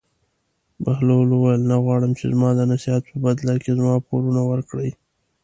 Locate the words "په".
3.11-3.17